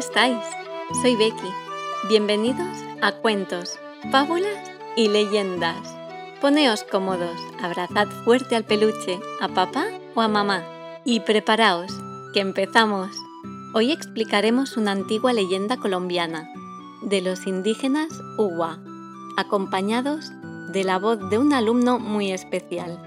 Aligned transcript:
estáis? 0.00 0.42
Soy 1.02 1.14
Becky. 1.14 1.52
Bienvenidos 2.08 2.74
a 3.02 3.12
Cuentos, 3.12 3.78
Fábulas 4.10 4.70
y 4.96 5.08
Leyendas. 5.08 5.76
Poneos 6.40 6.84
cómodos, 6.90 7.38
abrazad 7.60 8.08
fuerte 8.24 8.56
al 8.56 8.64
peluche, 8.64 9.20
a 9.42 9.48
papá 9.48 9.84
o 10.14 10.22
a 10.22 10.28
mamá 10.28 10.64
y 11.04 11.20
preparaos, 11.20 11.92
que 12.32 12.40
empezamos. 12.40 13.10
Hoy 13.74 13.92
explicaremos 13.92 14.78
una 14.78 14.92
antigua 14.92 15.34
leyenda 15.34 15.76
colombiana 15.76 16.48
de 17.02 17.20
los 17.20 17.46
indígenas 17.46 18.08
Uwa, 18.38 18.78
acompañados 19.36 20.32
de 20.72 20.82
la 20.82 20.98
voz 20.98 21.28
de 21.28 21.36
un 21.36 21.52
alumno 21.52 21.98
muy 21.98 22.32
especial. 22.32 22.98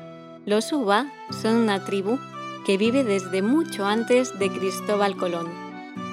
Los 0.45 0.71
Uwa 0.71 1.11
son 1.41 1.55
una 1.55 1.85
tribu 1.85 2.19
que 2.67 2.77
vive 2.77 3.03
desde 3.03 3.41
mucho 3.41 3.87
antes 3.87 4.37
de 4.37 4.51
Cristóbal 4.51 5.17
Colón 5.17 5.62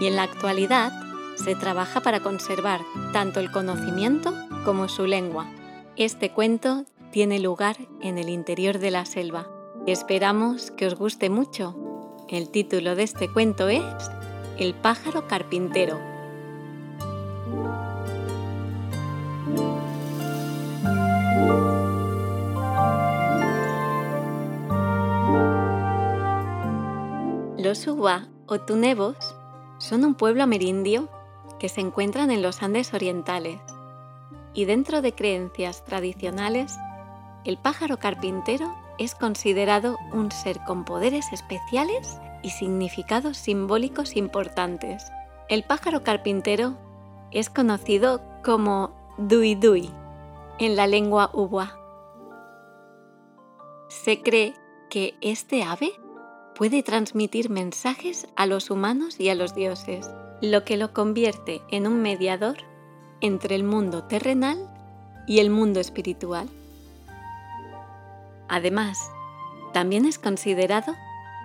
y 0.00 0.06
en 0.06 0.16
la 0.16 0.22
actualidad 0.22 0.92
se 1.36 1.54
trabaja 1.54 2.00
para 2.00 2.20
conservar 2.20 2.80
tanto 3.12 3.38
el 3.38 3.50
conocimiento 3.50 4.34
como 4.64 4.88
su 4.88 5.06
lengua. 5.06 5.46
Este 5.96 6.30
cuento 6.32 6.84
tiene 7.12 7.38
lugar 7.38 7.76
en 8.00 8.18
el 8.18 8.28
interior 8.28 8.78
de 8.78 8.90
la 8.90 9.04
selva. 9.04 9.46
Esperamos 9.86 10.70
que 10.70 10.86
os 10.86 10.95
guste 10.95 11.30
mucho. 11.30 11.76
El 12.28 12.50
título 12.50 12.95
de 12.95 13.02
este 13.02 13.30
cuento 13.30 13.68
es 13.68 13.82
El 14.59 14.74
pájaro 14.74 15.26
carpintero. 15.26 16.01
Los 27.59 27.87
Uwa 27.87 28.29
o 28.46 28.59
Tunebos 28.60 29.29
son 29.80 30.04
un 30.04 30.14
pueblo 30.14 30.42
amerindio 30.42 31.09
que 31.59 31.70
se 31.70 31.80
encuentran 31.80 32.30
en 32.30 32.42
los 32.42 32.62
Andes 32.62 32.92
orientales. 32.92 33.60
Y 34.52 34.66
dentro 34.66 35.00
de 35.00 35.14
creencias 35.14 35.84
tradicionales, 35.84 36.76
el 37.45 37.56
pájaro 37.56 37.98
carpintero 37.98 38.73
es 38.98 39.14
considerado 39.14 39.96
un 40.12 40.30
ser 40.30 40.60
con 40.64 40.84
poderes 40.84 41.32
especiales 41.32 42.18
y 42.42 42.51
significados 42.51 43.38
simbólicos 43.38 44.16
importantes. 44.16 45.10
El 45.48 45.64
pájaro 45.64 46.04
carpintero 46.04 46.76
es 47.30 47.48
conocido 47.48 48.20
como 48.45 48.92
Dui 49.16 49.54
Dui 49.54 49.90
en 50.58 50.76
la 50.76 50.86
lengua 50.86 51.30
Uwa. 51.32 51.78
Se 53.88 54.23
cree 54.23 54.54
que 54.90 55.14
este 55.23 55.62
ave 55.62 55.92
puede 56.61 56.83
transmitir 56.83 57.49
mensajes 57.49 58.27
a 58.37 58.45
los 58.45 58.69
humanos 58.69 59.19
y 59.19 59.30
a 59.30 59.35
los 59.35 59.55
dioses, 59.55 60.11
lo 60.43 60.63
que 60.63 60.77
lo 60.77 60.93
convierte 60.93 61.63
en 61.71 61.87
un 61.87 62.03
mediador 62.03 62.59
entre 63.23 63.55
el 63.55 63.65
mundo 63.65 64.05
terrenal 64.05 64.59
y 65.27 65.38
el 65.38 65.49
mundo 65.49 65.81
espiritual. 65.81 66.50
Además, 68.47 69.11
también 69.72 70.05
es 70.05 70.19
considerado 70.19 70.94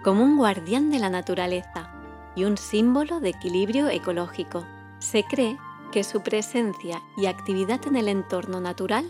como 0.04 0.22
un 0.22 0.36
guardián 0.36 0.90
de 0.90 1.00
la 1.00 1.10
naturaleza 1.10 1.94
y 2.36 2.44
un 2.44 2.58
símbolo 2.58 3.22
de 3.22 3.30
equilibrio 3.30 3.88
ecológico. 3.88 4.66
Se 5.00 5.24
cree 5.24 5.58
que 5.94 6.04
su 6.04 6.24
presencia 6.24 7.02
y 7.16 7.28
actividad 7.28 7.80
en 7.88 7.96
el 7.96 8.10
entorno 8.10 8.60
natural 8.60 9.10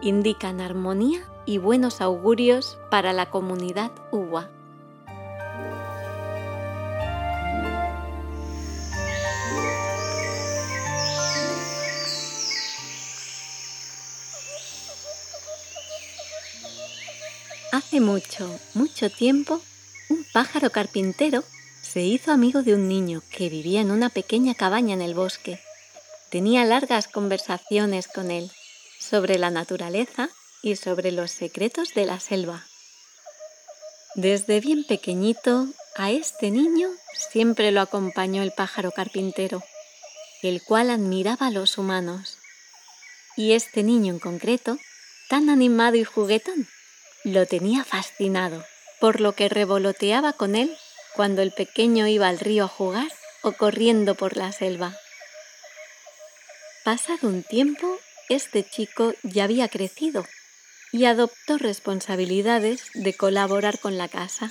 indican 0.00 0.60
armonía 0.60 1.22
y 1.44 1.58
buenos 1.58 2.00
augurios 2.00 2.78
para 2.88 3.12
la 3.12 3.30
comunidad 3.30 3.90
Uwa. 4.12 4.48
Hace 17.74 17.98
mucho, 17.98 18.48
mucho 18.74 19.10
tiempo, 19.10 19.60
un 20.08 20.24
pájaro 20.32 20.70
carpintero 20.70 21.42
se 21.82 22.02
hizo 22.02 22.30
amigo 22.30 22.62
de 22.62 22.72
un 22.72 22.86
niño 22.86 23.20
que 23.32 23.48
vivía 23.48 23.80
en 23.80 23.90
una 23.90 24.10
pequeña 24.10 24.54
cabaña 24.54 24.94
en 24.94 25.02
el 25.02 25.12
bosque. 25.12 25.58
Tenía 26.30 26.64
largas 26.64 27.08
conversaciones 27.08 28.06
con 28.06 28.30
él 28.30 28.52
sobre 29.00 29.38
la 29.38 29.50
naturaleza 29.50 30.28
y 30.62 30.76
sobre 30.76 31.10
los 31.10 31.32
secretos 31.32 31.94
de 31.94 32.06
la 32.06 32.20
selva. 32.20 32.64
Desde 34.14 34.60
bien 34.60 34.84
pequeñito, 34.84 35.66
a 35.96 36.12
este 36.12 36.52
niño 36.52 36.90
siempre 37.32 37.72
lo 37.72 37.80
acompañó 37.80 38.44
el 38.44 38.52
pájaro 38.52 38.92
carpintero, 38.92 39.64
el 40.44 40.62
cual 40.62 40.90
admiraba 40.90 41.48
a 41.48 41.50
los 41.50 41.76
humanos. 41.76 42.38
Y 43.36 43.50
este 43.50 43.82
niño 43.82 44.12
en 44.12 44.20
concreto, 44.20 44.78
tan 45.28 45.50
animado 45.50 45.96
y 45.96 46.04
juguetón, 46.04 46.68
lo 47.24 47.46
tenía 47.46 47.84
fascinado, 47.84 48.64
por 49.00 49.20
lo 49.20 49.34
que 49.34 49.48
revoloteaba 49.48 50.34
con 50.34 50.54
él 50.54 50.76
cuando 51.14 51.42
el 51.42 51.52
pequeño 51.52 52.06
iba 52.06 52.28
al 52.28 52.38
río 52.38 52.64
a 52.64 52.68
jugar 52.68 53.08
o 53.42 53.52
corriendo 53.52 54.14
por 54.14 54.36
la 54.36 54.52
selva. 54.52 54.96
Pasado 56.84 57.28
un 57.28 57.42
tiempo, 57.42 57.98
este 58.28 58.62
chico 58.62 59.14
ya 59.22 59.44
había 59.44 59.68
crecido 59.68 60.26
y 60.92 61.06
adoptó 61.06 61.58
responsabilidades 61.58 62.82
de 62.94 63.16
colaborar 63.16 63.78
con 63.78 63.96
la 63.96 64.08
casa. 64.08 64.50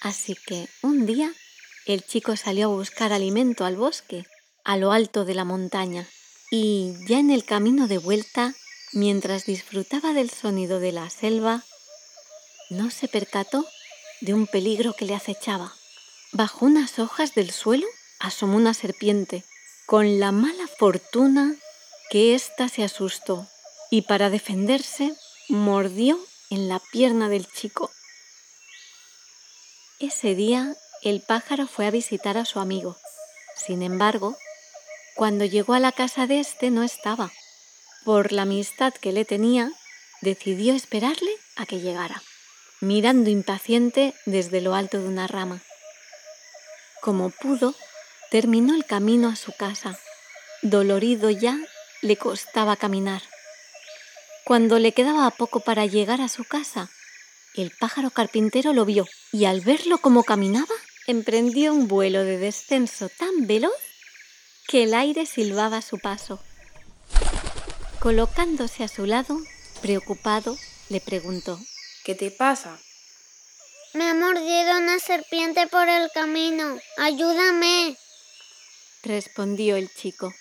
Así 0.00 0.36
que 0.46 0.68
un 0.82 1.06
día 1.06 1.32
el 1.86 2.02
chico 2.02 2.36
salió 2.36 2.66
a 2.66 2.74
buscar 2.74 3.12
alimento 3.12 3.64
al 3.64 3.76
bosque, 3.76 4.24
a 4.64 4.76
lo 4.76 4.92
alto 4.92 5.24
de 5.24 5.34
la 5.34 5.44
montaña, 5.44 6.06
y 6.50 6.94
ya 7.06 7.18
en 7.18 7.30
el 7.30 7.44
camino 7.44 7.88
de 7.88 7.98
vuelta 7.98 8.54
Mientras 8.94 9.44
disfrutaba 9.44 10.12
del 10.12 10.30
sonido 10.30 10.78
de 10.78 10.92
la 10.92 11.10
selva, 11.10 11.64
no 12.70 12.92
se 12.92 13.08
percató 13.08 13.66
de 14.20 14.34
un 14.34 14.46
peligro 14.46 14.92
que 14.92 15.04
le 15.04 15.16
acechaba. 15.16 15.74
Bajo 16.30 16.66
unas 16.66 17.00
hojas 17.00 17.34
del 17.34 17.50
suelo 17.50 17.88
asomó 18.20 18.56
una 18.56 18.72
serpiente, 18.72 19.42
con 19.86 20.20
la 20.20 20.30
mala 20.30 20.68
fortuna 20.78 21.56
que 22.08 22.36
ésta 22.36 22.68
se 22.68 22.84
asustó 22.84 23.48
y 23.90 24.02
para 24.02 24.30
defenderse 24.30 25.12
mordió 25.48 26.16
en 26.48 26.68
la 26.68 26.80
pierna 26.92 27.28
del 27.28 27.50
chico. 27.50 27.90
Ese 29.98 30.36
día 30.36 30.76
el 31.02 31.20
pájaro 31.20 31.66
fue 31.66 31.88
a 31.88 31.90
visitar 31.90 32.38
a 32.38 32.44
su 32.44 32.60
amigo. 32.60 32.96
Sin 33.56 33.82
embargo, 33.82 34.36
cuando 35.16 35.44
llegó 35.44 35.74
a 35.74 35.80
la 35.80 35.90
casa 35.90 36.28
de 36.28 36.38
éste 36.38 36.70
no 36.70 36.84
estaba 36.84 37.32
por 38.04 38.32
la 38.32 38.42
amistad 38.42 38.92
que 38.94 39.12
le 39.12 39.24
tenía, 39.24 39.72
decidió 40.20 40.74
esperarle 40.74 41.30
a 41.56 41.66
que 41.66 41.80
llegara, 41.80 42.22
mirando 42.80 43.30
impaciente 43.30 44.14
desde 44.26 44.60
lo 44.60 44.74
alto 44.74 45.00
de 45.00 45.08
una 45.08 45.26
rama. 45.26 45.62
Como 47.00 47.30
pudo, 47.30 47.74
terminó 48.30 48.74
el 48.74 48.84
camino 48.84 49.28
a 49.28 49.36
su 49.36 49.52
casa. 49.52 49.98
Dolorido 50.62 51.30
ya, 51.30 51.58
le 52.02 52.16
costaba 52.16 52.76
caminar. 52.76 53.22
Cuando 54.44 54.78
le 54.78 54.92
quedaba 54.92 55.30
poco 55.30 55.60
para 55.60 55.86
llegar 55.86 56.20
a 56.20 56.28
su 56.28 56.44
casa, 56.44 56.90
el 57.54 57.70
pájaro 57.70 58.10
carpintero 58.10 58.72
lo 58.72 58.84
vio 58.84 59.06
y 59.32 59.44
al 59.44 59.60
verlo 59.60 59.98
como 59.98 60.24
caminaba, 60.24 60.74
emprendió 61.06 61.72
un 61.72 61.88
vuelo 61.88 62.24
de 62.24 62.38
descenso 62.38 63.08
tan 63.08 63.46
veloz 63.46 63.72
que 64.66 64.84
el 64.84 64.94
aire 64.94 65.26
silbaba 65.26 65.78
a 65.78 65.82
su 65.82 65.98
paso. 65.98 66.40
Colocándose 68.04 68.84
a 68.84 68.88
su 68.88 69.06
lado, 69.06 69.38
preocupado, 69.80 70.58
le 70.90 71.00
preguntó, 71.00 71.58
¿Qué 72.04 72.14
te 72.14 72.30
pasa? 72.30 72.78
Me 73.94 74.04
ha 74.04 74.12
mordido 74.12 74.76
una 74.76 74.98
serpiente 74.98 75.66
por 75.68 75.88
el 75.88 76.10
camino. 76.12 76.78
Ayúdame. 76.98 77.96
respondió 79.04 79.76
el 79.76 79.88
chico. 79.90 80.34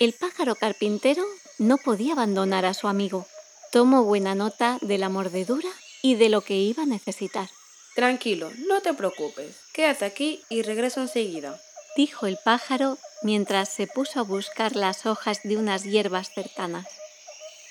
El 0.00 0.12
pájaro 0.12 0.56
carpintero 0.56 1.24
no 1.58 1.78
podía 1.78 2.14
abandonar 2.14 2.66
a 2.66 2.74
su 2.74 2.88
amigo. 2.88 3.28
Tomó 3.70 4.02
buena 4.02 4.34
nota 4.34 4.78
de 4.80 4.98
la 4.98 5.08
mordedura 5.08 5.70
y 6.02 6.16
de 6.16 6.30
lo 6.30 6.40
que 6.40 6.56
iba 6.56 6.82
a 6.82 6.86
necesitar. 6.86 7.48
Tranquilo, 7.94 8.50
no 8.66 8.80
te 8.80 8.92
preocupes. 8.92 9.54
Quédate 9.72 10.04
aquí 10.04 10.42
y 10.48 10.62
regreso 10.62 11.00
enseguida 11.00 11.60
dijo 11.96 12.26
el 12.26 12.38
pájaro 12.42 12.98
mientras 13.22 13.68
se 13.68 13.86
puso 13.86 14.20
a 14.20 14.24
buscar 14.24 14.76
las 14.76 15.06
hojas 15.06 15.40
de 15.44 15.56
unas 15.56 15.84
hierbas 15.84 16.30
cercanas. 16.34 16.86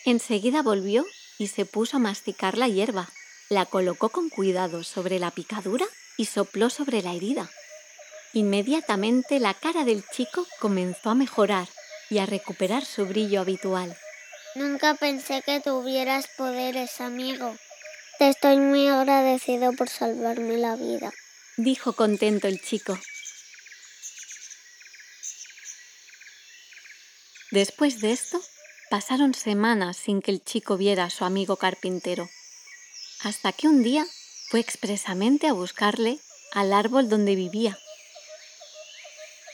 Enseguida 0.05 0.61
volvió 0.61 1.05
y 1.37 1.47
se 1.47 1.65
puso 1.65 1.97
a 1.97 1.99
masticar 1.99 2.57
la 2.57 2.67
hierba. 2.67 3.09
La 3.49 3.65
colocó 3.65 4.09
con 4.09 4.29
cuidado 4.29 4.83
sobre 4.83 5.19
la 5.19 5.31
picadura 5.31 5.85
y 6.17 6.25
sopló 6.25 6.69
sobre 6.69 7.01
la 7.01 7.13
herida. 7.13 7.49
Inmediatamente 8.33 9.39
la 9.39 9.53
cara 9.53 9.83
del 9.83 10.03
chico 10.09 10.47
comenzó 10.59 11.09
a 11.09 11.15
mejorar 11.15 11.67
y 12.09 12.19
a 12.19 12.25
recuperar 12.25 12.85
su 12.85 13.05
brillo 13.05 13.41
habitual. 13.41 13.97
Nunca 14.55 14.95
pensé 14.95 15.41
que 15.45 15.59
tuvieras 15.59 16.27
poderes, 16.37 17.01
amigo. 17.01 17.55
Te 18.19 18.29
estoy 18.29 18.57
muy 18.57 18.87
agradecido 18.87 19.73
por 19.73 19.89
salvarme 19.89 20.57
la 20.57 20.75
vida, 20.75 21.11
dijo 21.57 21.93
contento 21.93 22.47
el 22.47 22.61
chico 22.61 22.97
Después 27.51 27.99
de 27.99 28.13
esto, 28.13 28.41
pasaron 28.89 29.33
semanas 29.33 29.97
sin 29.97 30.21
que 30.21 30.31
el 30.31 30.41
chico 30.43 30.77
viera 30.77 31.03
a 31.03 31.09
su 31.09 31.25
amigo 31.25 31.57
carpintero, 31.57 32.29
hasta 33.23 33.51
que 33.51 33.67
un 33.67 33.83
día 33.83 34.05
fue 34.49 34.61
expresamente 34.61 35.47
a 35.47 35.53
buscarle 35.53 36.19
al 36.53 36.71
árbol 36.71 37.09
donde 37.09 37.35
vivía. 37.35 37.77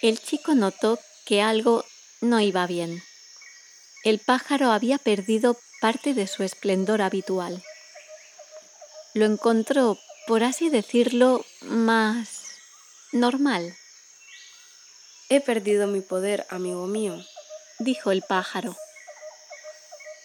El 0.03 0.19
chico 0.19 0.53
notó 0.53 0.99
que 1.25 1.41
algo 1.41 1.85
no 2.21 2.39
iba 2.39 2.67
bien. 2.67 3.03
El 4.03 4.19
pájaro 4.19 4.71
había 4.71 4.99
perdido 4.99 5.57
parte 5.81 6.13
de 6.13 6.27
su 6.27 6.43
esplendor 6.43 7.01
habitual. 7.01 7.63
Lo 9.15 9.25
encontró, 9.25 9.97
por 10.27 10.43
así 10.43 10.69
decirlo, 10.69 11.43
más 11.61 12.43
normal. 13.11 13.75
He 15.29 15.41
perdido 15.41 15.87
mi 15.87 16.01
poder, 16.01 16.45
amigo 16.49 16.85
mío, 16.85 17.23
dijo 17.79 18.11
el 18.11 18.21
pájaro. 18.21 18.75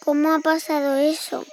¿Cómo 0.05 0.33
ha 0.33 0.41
pasado 0.41 0.97
eso? 0.97 1.45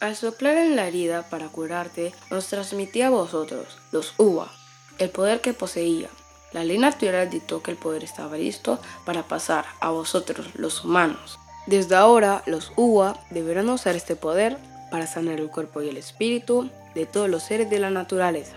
Al 0.00 0.14
soplar 0.14 0.56
en 0.56 0.76
la 0.76 0.86
herida 0.86 1.28
para 1.28 1.48
curarte, 1.48 2.12
nos 2.30 2.46
transmitía 2.46 3.08
a 3.08 3.10
vosotros, 3.10 3.78
los 3.92 4.14
Uwa, 4.18 4.52
el 4.98 5.10
poder 5.10 5.40
que 5.40 5.54
poseía. 5.54 6.08
La 6.52 6.64
ley 6.64 6.78
natural 6.78 7.30
dictó 7.30 7.62
que 7.62 7.70
el 7.70 7.76
poder 7.76 8.04
estaba 8.04 8.36
listo 8.36 8.78
para 9.04 9.24
pasar 9.24 9.64
a 9.80 9.90
vosotros, 9.90 10.54
los 10.54 10.84
humanos. 10.84 11.38
Desde 11.66 11.96
ahora, 11.96 12.42
los 12.46 12.72
Uwa 12.76 13.18
deberán 13.30 13.68
usar 13.68 13.96
este 13.96 14.16
poder 14.16 14.56
para 14.90 15.06
sanar 15.06 15.40
el 15.40 15.50
cuerpo 15.50 15.82
y 15.82 15.88
el 15.88 15.96
espíritu 15.96 16.70
de 16.94 17.06
todos 17.06 17.28
los 17.28 17.42
seres 17.42 17.68
de 17.68 17.78
la 17.78 17.90
naturaleza. 17.90 18.56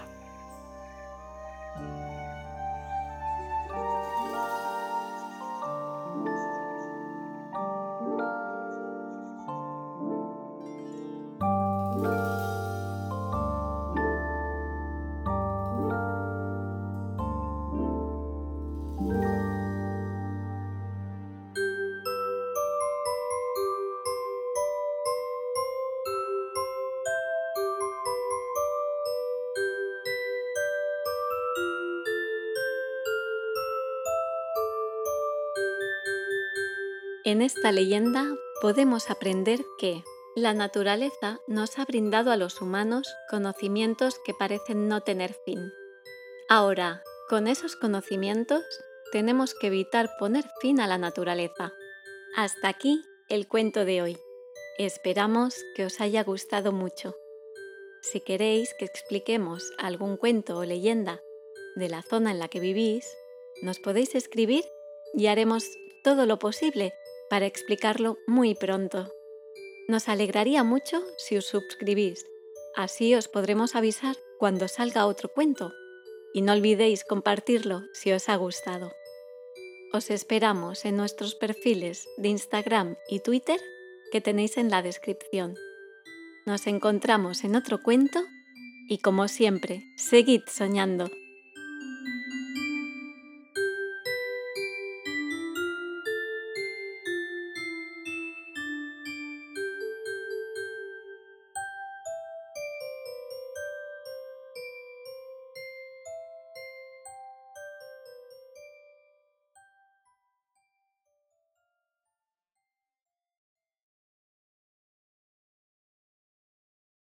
En 37.23 37.43
esta 37.43 37.71
leyenda 37.71 38.25
podemos 38.61 39.11
aprender 39.11 39.59
que 39.77 40.03
la 40.35 40.55
naturaleza 40.55 41.39
nos 41.45 41.77
ha 41.77 41.85
brindado 41.85 42.31
a 42.31 42.37
los 42.37 42.61
humanos 42.61 43.13
conocimientos 43.29 44.19
que 44.25 44.33
parecen 44.33 44.87
no 44.87 45.01
tener 45.01 45.35
fin. 45.45 45.71
Ahora, 46.49 47.03
con 47.29 47.47
esos 47.47 47.75
conocimientos, 47.75 48.63
tenemos 49.11 49.53
que 49.53 49.67
evitar 49.67 50.09
poner 50.17 50.45
fin 50.61 50.79
a 50.79 50.87
la 50.87 50.97
naturaleza. 50.97 51.73
Hasta 52.35 52.69
aquí 52.69 53.03
el 53.29 53.47
cuento 53.47 53.85
de 53.85 54.01
hoy. 54.01 54.17
Esperamos 54.79 55.63
que 55.75 55.85
os 55.85 56.01
haya 56.01 56.23
gustado 56.23 56.71
mucho. 56.71 57.15
Si 58.01 58.19
queréis 58.21 58.73
que 58.79 58.85
expliquemos 58.85 59.71
algún 59.77 60.17
cuento 60.17 60.57
o 60.57 60.65
leyenda 60.65 61.21
de 61.75 61.87
la 61.87 62.01
zona 62.01 62.31
en 62.31 62.39
la 62.39 62.47
que 62.47 62.59
vivís, 62.59 63.05
nos 63.61 63.77
podéis 63.77 64.15
escribir 64.15 64.65
y 65.13 65.27
haremos 65.27 65.65
todo 66.03 66.25
lo 66.25 66.39
posible 66.39 66.95
para 67.31 67.45
explicarlo 67.45 68.19
muy 68.27 68.55
pronto. 68.55 69.09
Nos 69.87 70.09
alegraría 70.09 70.65
mucho 70.65 71.01
si 71.15 71.37
os 71.37 71.45
suscribís, 71.45 72.25
así 72.75 73.15
os 73.15 73.29
podremos 73.29 73.73
avisar 73.73 74.17
cuando 74.37 74.67
salga 74.67 75.05
otro 75.05 75.29
cuento. 75.29 75.71
Y 76.33 76.41
no 76.41 76.51
olvidéis 76.51 77.05
compartirlo 77.05 77.83
si 77.93 78.11
os 78.11 78.27
ha 78.27 78.35
gustado. 78.35 78.91
Os 79.93 80.11
esperamos 80.11 80.83
en 80.83 80.97
nuestros 80.97 81.33
perfiles 81.33 82.05
de 82.17 82.27
Instagram 82.27 82.97
y 83.07 83.21
Twitter 83.21 83.61
que 84.11 84.19
tenéis 84.19 84.57
en 84.57 84.69
la 84.69 84.81
descripción. 84.81 85.55
Nos 86.45 86.67
encontramos 86.67 87.45
en 87.45 87.55
otro 87.55 87.81
cuento 87.81 88.19
y 88.89 88.97
como 88.97 89.29
siempre, 89.29 89.85
seguid 89.95 90.41
soñando. 90.47 91.09